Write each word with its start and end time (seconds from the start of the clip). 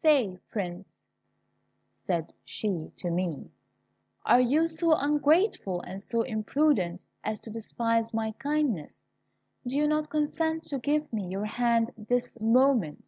Say, 0.00 0.38
Prince," 0.50 1.02
said 2.06 2.32
she 2.42 2.90
to 2.96 3.10
me, 3.10 3.50
"are 4.24 4.40
you 4.40 4.66
so 4.66 4.94
ungrateful 4.94 5.82
and 5.82 6.00
so 6.00 6.22
imprudent 6.22 7.04
as 7.22 7.38
to 7.40 7.50
despise 7.50 8.14
my 8.14 8.32
kindness? 8.38 9.02
Do 9.66 9.76
you 9.76 9.86
not 9.86 10.08
consent 10.08 10.62
to 10.70 10.78
give 10.78 11.12
me 11.12 11.28
your 11.28 11.44
hand 11.44 11.90
this 11.98 12.32
moment?" 12.40 13.04